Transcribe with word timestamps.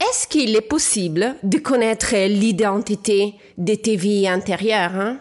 Est-ce 0.00 0.26
qu'il 0.26 0.56
est 0.56 0.62
possible 0.62 1.36
de 1.42 1.58
connaître 1.58 2.14
l'identité 2.16 3.34
de 3.58 3.74
tes 3.74 3.96
vies 3.96 4.26
hein? 4.26 5.20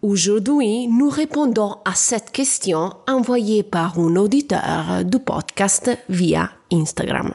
Aujourd'hui, 0.00 0.88
nous 0.88 1.10
répondons 1.10 1.76
à 1.84 1.94
cette 1.94 2.30
question 2.30 2.94
envoyée 3.06 3.62
par 3.62 3.98
un 3.98 4.16
auditeur 4.16 5.04
du 5.04 5.18
podcast 5.18 5.90
via 6.08 6.50
Instagram. 6.72 7.34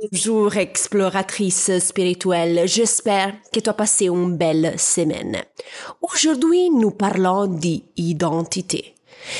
Bonjour 0.00 0.56
exploratrice 0.56 1.78
spirituelle, 1.78 2.62
j'espère 2.64 3.34
que 3.52 3.60
tu 3.60 3.68
as 3.68 3.74
passé 3.74 4.06
une 4.06 4.34
belle 4.34 4.78
semaine. 4.78 5.42
Aujourd'hui, 6.00 6.70
nous 6.70 6.90
parlons 6.90 7.46
d'identité. 7.46 8.94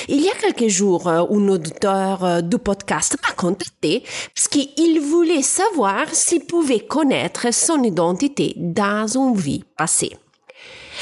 Il 0.07 0.21
y 0.21 0.29
a 0.29 0.35
quelques 0.39 0.69
jours, 0.69 1.07
un 1.07 1.21
auditeur 1.21 2.43
du 2.43 2.59
podcast 2.59 3.17
m'a 3.23 3.33
contacté 3.33 4.03
parce 4.35 4.47
qu'il 4.47 4.99
voulait 5.01 5.41
savoir 5.41 6.05
s'il 6.13 6.45
pouvait 6.45 6.81
connaître 6.81 7.51
son 7.51 7.81
identité 7.81 8.53
dans 8.57 9.07
une 9.17 9.35
vie 9.35 9.63
passée. 9.75 10.15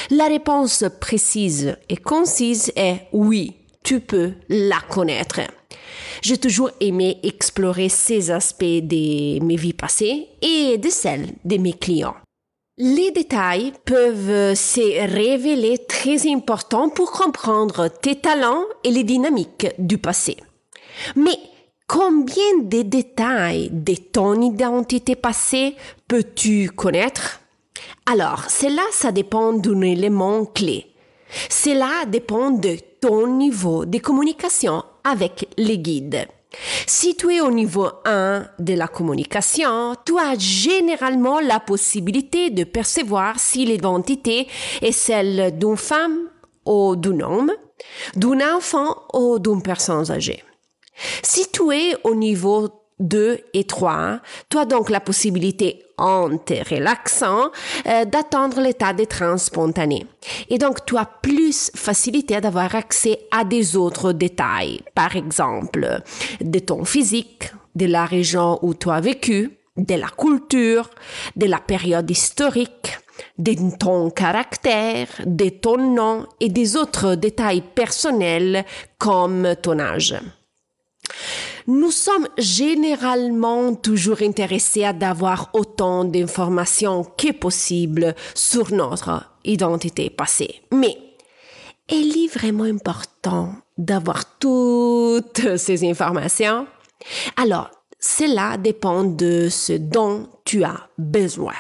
La 0.10 0.28
réponse 0.28 0.86
précise 1.02 1.76
et 1.90 1.98
concise 1.98 2.72
est 2.78 3.08
oui, 3.12 3.59
tu 3.90 4.02
peux 4.02 4.34
la 4.50 4.80
connaître. 4.88 5.40
J'ai 6.22 6.38
toujours 6.38 6.70
aimé 6.80 7.18
explorer 7.24 7.90
ces 7.90 8.30
aspects 8.30 8.64
de 8.64 9.44
mes 9.44 9.56
vies 9.56 9.74
passées 9.74 10.28
et 10.44 10.78
de 10.78 10.90
celles 10.92 11.34
de 11.44 11.58
mes 11.58 11.74
clients. 11.74 12.14
Les 12.78 13.10
détails 13.10 13.74
peuvent 13.86 14.54
se 14.54 15.08
révéler 15.12 15.80
très 15.88 16.30
importants 16.30 16.90
pour 16.90 17.12
comprendre 17.12 17.88
tes 17.88 18.18
talents 18.18 18.64
et 18.84 18.92
les 18.92 19.04
dynamiques 19.04 19.70
du 19.80 19.98
passé. 19.98 20.38
Mais 21.16 21.40
combien 21.88 22.60
de 22.62 22.84
détails 22.84 23.72
de 23.72 23.96
ton 23.96 24.40
identité 24.40 25.16
passée 25.16 25.76
peux-tu 26.08 26.70
connaître? 26.70 27.40
Alors, 28.06 28.52
cela, 28.52 28.84
ça 28.92 29.12
dépend 29.12 29.52
d'un 29.54 29.82
élément 29.82 30.46
clé. 30.46 30.86
Cela 31.50 32.06
dépend 32.06 32.52
de 32.52 32.78
ton 33.02 33.28
niveau 33.28 33.86
de 33.86 33.98
communication 34.00 34.84
avec 35.04 35.48
les 35.58 35.78
guides. 35.78 36.28
Si 36.88 37.16
tu 37.16 37.34
es 37.34 37.42
au 37.42 37.52
niveau 37.52 37.90
1 38.06 38.48
de 38.58 38.74
la 38.74 38.88
communication, 38.88 39.96
tu 40.06 40.18
as 40.18 40.38
généralement 40.38 41.40
la 41.40 41.60
possibilité 41.60 42.50
de 42.50 42.64
percevoir 42.64 43.40
si 43.40 43.66
l'identité 43.66 44.48
est 44.82 44.92
celle 44.92 45.58
d'une 45.58 45.78
femme 45.78 46.30
ou 46.66 46.96
d'un 46.96 47.20
homme, 47.20 47.52
d'un 48.16 48.56
enfant 48.56 49.04
ou 49.14 49.38
d'une 49.40 49.62
personne 49.62 50.10
âgée. 50.10 50.44
Si 51.22 51.50
tu 51.52 51.72
es 51.72 51.96
au 52.04 52.16
niveau 52.16 52.70
2 53.00 53.40
et 53.54 53.64
3, 53.64 54.20
tu 54.50 54.58
as 54.58 54.66
donc 54.66 54.90
la 54.90 55.00
possibilité 55.00 55.86
en 55.98 56.38
te 56.38 56.54
relaxant 56.74 57.52
euh, 57.88 58.06
d'attendre 58.06 58.62
l'état 58.62 58.94
de 58.94 59.06
trans 59.06 59.38
spontané. 59.38 60.06
Et 60.50 60.58
donc 60.58 60.86
tu 60.86 60.98
as 60.98 61.06
plus 61.06 61.72
facilité 61.76 62.40
d'avoir 62.42 62.76
accès 62.76 63.20
à 63.32 63.44
des 63.44 63.76
autres 63.76 64.14
détails, 64.14 64.82
par 64.96 65.16
exemple 65.16 66.02
de 66.42 66.60
ton 66.60 66.86
physique, 66.86 67.52
de 67.76 67.86
la 67.86 68.06
région 68.06 68.60
où 68.62 68.74
tu 68.74 68.90
as 68.90 69.02
vécu, 69.02 69.52
de 69.78 69.96
la 69.96 70.08
culture, 70.08 70.90
de 71.36 71.46
la 71.46 71.60
période 71.60 72.10
historique, 72.10 72.98
de 73.38 73.56
ton 73.78 74.10
caractère, 74.10 75.08
de 75.26 75.50
ton 75.50 75.78
nom 75.78 76.26
et 76.40 76.50
des 76.50 76.76
autres 76.76 77.16
détails 77.16 77.62
personnels 77.62 78.66
comme 78.98 79.56
ton 79.62 79.80
âge. 79.80 80.16
Nous 81.70 81.92
sommes 81.92 82.28
généralement 82.40 83.76
toujours 83.76 84.24
intéressés 84.24 84.86
à 84.86 84.96
avoir 85.02 85.52
autant 85.54 86.04
d'informations 86.04 87.04
que 87.04 87.32
possible 87.32 88.16
sur 88.34 88.74
notre 88.74 89.32
identité 89.46 90.10
passée. 90.10 90.64
Mais 90.72 90.98
il 91.88 92.26
est 92.26 92.34
vraiment 92.34 92.64
important 92.64 93.54
d'avoir 93.78 94.40
toutes 94.40 95.58
ces 95.58 95.88
informations? 95.88 96.66
Alors, 97.38 97.70
cela 98.00 98.58
dépend 98.58 99.04
de 99.04 99.48
ce 99.52 99.74
dont 99.74 100.28
tu 100.46 100.64
as 100.64 100.90
besoin. 100.98 101.54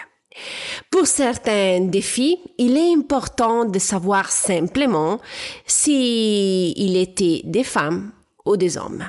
Pour 0.90 1.06
certains 1.06 1.82
défis, 1.82 2.40
il 2.58 2.78
est 2.78 2.96
important 2.96 3.64
de 3.64 3.78
savoir 3.78 4.32
simplement 4.32 5.20
si 5.68 6.72
il 6.72 6.98
était 6.98 7.42
des 7.44 7.64
femmes 7.64 8.12
ou 8.44 8.58
des 8.58 8.76
hommes. 8.76 9.06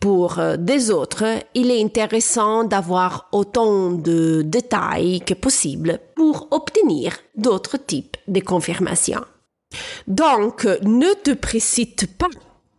Pour 0.00 0.38
euh, 0.38 0.56
des 0.56 0.90
autres, 0.90 1.24
il 1.54 1.70
est 1.70 1.82
intéressant 1.82 2.64
d'avoir 2.64 3.28
autant 3.32 3.90
de 3.90 4.40
détails 4.42 5.20
que 5.20 5.34
possible 5.34 6.00
pour 6.16 6.48
obtenir 6.50 7.12
d'autres 7.36 7.76
types 7.76 8.16
de 8.26 8.40
confirmations. 8.40 9.24
Donc, 10.06 10.64
ne 10.82 11.12
te 11.22 11.32
précipite 11.32 12.16
pas 12.16 12.30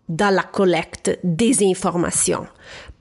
dans 0.10 0.34
la 0.34 0.44
collecte 0.44 1.20
des 1.24 1.64
informations. 1.64 2.48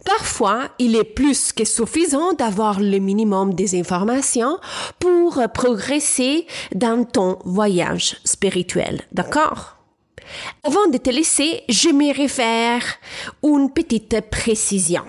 Parfois, 0.04 0.68
il 0.78 0.96
est 0.96 1.04
plus 1.04 1.52
que 1.52 1.64
suffisant 1.64 2.32
d'avoir 2.34 2.78
le 2.78 2.98
minimum 2.98 3.54
des 3.54 3.78
informations 3.78 4.58
pour 4.98 5.42
progresser 5.52 6.46
dans 6.74 7.04
ton 7.04 7.38
voyage 7.44 8.18
spirituel. 8.24 9.00
D'accord? 9.12 9.79
Avant 10.62 10.86
de 10.88 10.98
te 10.98 11.10
laisser, 11.10 11.62
j'aimerais 11.68 12.28
faire 12.28 12.82
une 13.42 13.72
petite 13.72 14.20
précision. 14.30 15.04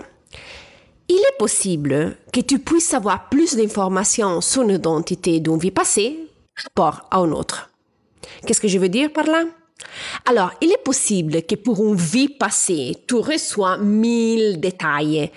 Il 1.08 1.16
est 1.16 1.38
possible 1.38 2.16
que 2.32 2.40
tu 2.40 2.58
puisses 2.58 2.94
avoir 2.94 3.28
plus 3.28 3.54
d'informations 3.56 4.40
sur 4.40 4.64
l'identité 4.64 5.40
d'une 5.40 5.58
vie 5.58 5.70
passée 5.70 6.18
rapport 6.64 7.06
à 7.10 7.18
une 7.18 7.32
autre. 7.32 7.70
Qu'est-ce 8.46 8.60
que 8.60 8.68
je 8.68 8.78
veux 8.78 8.88
dire 8.88 9.12
par 9.12 9.26
là? 9.26 9.44
Alors, 10.26 10.52
il 10.60 10.70
est 10.70 10.82
possible 10.82 11.42
que 11.42 11.56
pour 11.56 11.84
une 11.84 11.96
vie 11.96 12.28
passée, 12.28 12.96
tu 13.08 13.16
reçois 13.16 13.78
mille 13.78 14.60
détails 14.60 15.30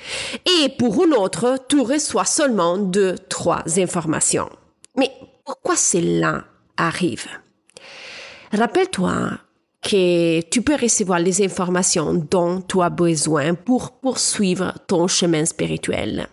et 0.46 0.70
pour 0.78 1.04
une 1.04 1.14
autre, 1.14 1.58
tu 1.68 1.82
reçois 1.82 2.26
seulement 2.26 2.78
deux, 2.78 3.16
trois 3.28 3.64
informations. 3.78 4.50
Mais 4.96 5.12
pourquoi 5.44 5.76
cela 5.76 6.46
arrive? 6.78 7.28
Rappelle-toi 8.52 9.40
que 9.86 10.42
tu 10.50 10.64
peux 10.64 10.76
recevoir 10.76 11.20
les 11.20 11.44
informations 11.44 12.14
dont 12.14 12.62
tu 12.62 12.82
as 12.82 12.90
besoin 12.90 13.54
pour 13.54 13.92
poursuivre 13.92 14.74
ton 14.88 15.08
chemin 15.08 15.46
spirituel. 15.46 16.28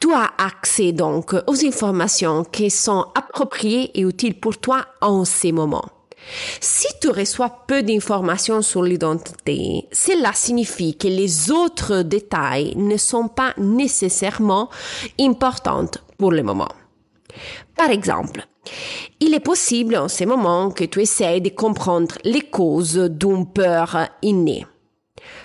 Tu 0.00 0.10
as 0.12 0.30
accès 0.38 0.92
donc 0.92 1.34
aux 1.46 1.66
informations 1.66 2.44
qui 2.44 2.70
sont 2.70 3.06
appropriées 3.14 3.90
et 3.94 4.02
utiles 4.02 4.40
pour 4.40 4.56
toi 4.56 4.86
en 5.02 5.26
ces 5.26 5.52
moments. 5.52 5.84
Si 6.60 6.86
tu 7.00 7.10
reçois 7.10 7.64
peu 7.66 7.82
d'informations 7.82 8.62
sur 8.62 8.82
l'identité, 8.82 9.86
cela 9.92 10.32
signifie 10.32 10.96
que 10.96 11.08
les 11.08 11.50
autres 11.50 12.02
détails 12.02 12.74
ne 12.76 12.96
sont 12.96 13.28
pas 13.28 13.52
nécessairement 13.58 14.70
importants 15.20 15.90
pour 16.18 16.32
le 16.32 16.42
moment. 16.42 16.68
Par 17.76 17.90
exemple, 17.90 18.46
il 19.20 19.34
est 19.34 19.40
possible 19.40 19.96
en 19.96 20.08
ce 20.08 20.24
moment 20.24 20.70
que 20.70 20.84
tu 20.84 21.00
essaies 21.00 21.40
de 21.40 21.50
comprendre 21.50 22.16
les 22.24 22.42
causes 22.42 22.96
d'une 22.96 23.46
peur 23.46 24.08
innée. 24.22 24.66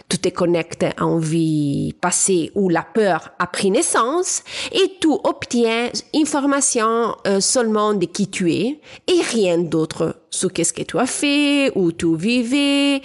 Tu 0.10 0.20
te 0.20 0.30
connectes 0.30 0.84
à 0.84 1.04
une 1.04 1.20
vie 1.20 1.94
passée 2.00 2.52
où 2.56 2.70
la 2.70 2.84
peur 2.84 3.31
a 3.40 3.48
pris 3.48 3.72
naissance 3.72 4.44
et 4.72 4.98
tu 5.02 5.08
obtiens 5.24 5.90
information 6.14 7.16
euh, 7.25 7.40
seulement 7.40 7.94
de 7.94 8.06
qui 8.06 8.30
tu 8.30 8.54
es 8.54 8.80
et 9.08 9.22
rien 9.31 9.58
d'autre 9.58 10.22
sur 10.30 10.54
qu'est-ce 10.54 10.74
que 10.74 10.84
tu 10.84 11.00
as 11.00 11.08
fait, 11.08 11.72
où 11.76 11.92
tu 11.92 12.16
vivais 12.16 13.02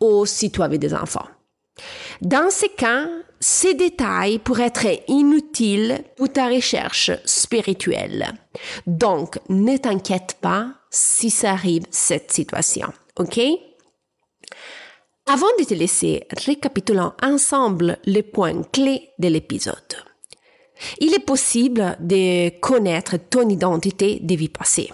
ou 0.00 0.24
si 0.24 0.50
tu 0.50 0.62
avais 0.62 0.78
des 0.78 0.94
enfants. 0.94 1.26
Dans 2.20 2.50
ces 2.50 2.68
cas, 2.68 3.06
ces 3.42 3.74
détails 3.74 4.38
pourraient 4.38 4.66
être 4.66 4.86
inutiles 5.08 6.04
pour 6.16 6.32
ta 6.32 6.46
recherche 6.46 7.10
spirituelle. 7.24 8.32
Donc, 8.86 9.40
ne 9.48 9.76
t'inquiète 9.76 10.36
pas 10.40 10.68
si 10.90 11.28
ça 11.28 11.50
arrive 11.50 11.82
cette 11.90 12.30
situation. 12.30 12.92
OK? 13.16 13.40
Avant 15.26 15.48
de 15.58 15.64
te 15.64 15.74
laisser, 15.74 16.24
récapitulons 16.46 17.14
ensemble 17.20 17.98
les 18.04 18.22
points 18.22 18.62
clés 18.72 19.10
de 19.18 19.26
l'épisode. 19.26 19.76
il 21.00 21.12
est 21.12 21.26
possible 21.26 21.96
de 21.98 22.48
connaître 22.60 23.16
ton 23.16 23.48
identité 23.48 24.20
de 24.20 24.36
vie 24.36 24.48
passée. 24.48 24.90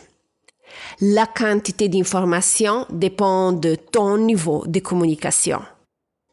La 1.03 1.27
quantité 1.27 1.91
d'informations 1.91 2.87
dépend 2.89 3.53
de 3.53 3.75
ton 3.75 4.17
niveau 4.17 4.65
de 4.67 4.81
communication. 4.81 5.61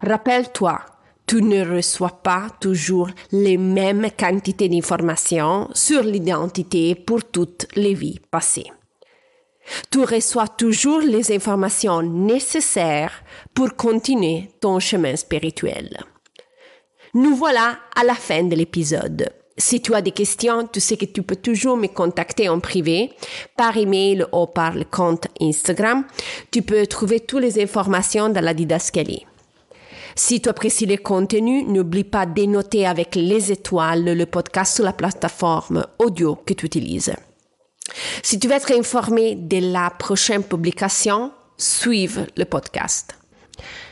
Rappelle-toi, 0.02 0.80
tu 1.28 1.42
ne 1.42 1.66
reçois 1.66 2.22
pas 2.24 2.50
toujours 2.60 3.10
les 3.32 3.58
mêmes 3.58 4.10
quantités 4.18 4.70
d'informations 4.70 5.70
sur 5.74 6.04
l'identité 6.04 6.94
pour 6.96 7.24
toutes 7.24 7.68
les 7.76 7.94
vies 7.94 8.20
passées. 8.30 8.72
Tu 9.90 10.04
reçois 10.04 10.48
toujours 10.48 11.00
les 11.00 11.32
informations 11.32 12.04
nécessaires 12.04 13.24
pour 13.54 13.76
continuer 13.76 14.52
ton 14.62 14.80
chemin 14.80 15.16
spirituel. 15.16 15.98
Nous 17.16 17.36
voilà 17.36 17.80
à 17.96 18.04
la 18.04 18.14
fin 18.14 18.44
de 18.44 18.56
l'épisode. 18.56 19.30
Si 19.58 19.82
tu 19.82 19.96
as 19.96 20.02
des 20.02 20.12
questions, 20.12 20.68
tu 20.68 20.82
sais 20.82 20.98
que 20.98 21.06
tu 21.06 21.24
peux 21.24 21.38
toujours 21.38 21.78
me 21.78 21.88
contacter 21.88 22.50
en 22.50 22.60
privé, 22.60 23.14
par 23.56 23.78
email 23.78 24.26
ou 24.34 24.48
par 24.48 24.74
le 24.74 24.84
compte 24.84 25.28
Instagram. 25.42 26.04
Tu 26.52 26.62
peux 26.62 26.86
trouver 26.86 27.22
toutes 27.22 27.42
les 27.42 27.64
informations 27.64 28.30
dans 28.30 28.44
la 28.44 28.54
didascalie. 28.54 29.26
Si 30.16 30.42
tu 30.42 30.48
apprécies 30.48 30.86
le 30.86 30.98
contenu, 30.98 31.64
n'oublie 31.64 32.06
pas 32.06 32.26
de 32.26 32.46
noter 32.46 32.88
avec 32.88 33.16
les 33.16 33.52
étoiles 33.52 34.06
le 34.06 34.26
podcast 34.26 34.76
sur 34.76 34.86
la 34.86 34.94
plateforme 34.94 35.86
audio 36.00 36.36
que 36.46 36.54
tu 36.54 36.66
utilises. 36.66 37.14
Si 38.24 38.40
tu 38.40 38.48
veux 38.48 38.56
être 38.56 38.72
informé 38.72 39.36
de 39.36 39.72
la 39.72 39.90
prochaine 39.90 40.44
publication, 40.44 41.32
suive 41.58 42.28
le 42.38 42.46
podcast. 42.46 43.18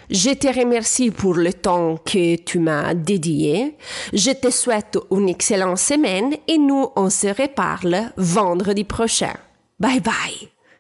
Je 0.10 0.32
te 0.32 0.48
remercie 0.48 1.12
pour 1.12 1.36
le 1.36 1.54
temps 1.54 1.98
que 1.98 2.36
tu 2.36 2.60
m'as 2.60 2.94
dédié. 2.94 3.78
Je 4.14 4.32
te 4.32 4.50
souhaite 4.50 4.98
une 5.12 5.30
excellente 5.30 5.78
semaine 5.78 6.36
et 6.48 6.58
nous 6.58 6.88
on 6.96 7.10
se 7.10 7.28
reparle 7.28 8.12
vendredi 8.18 8.84
prochain. 8.84 9.34
Bye 9.80 10.02
bye. 10.02 10.53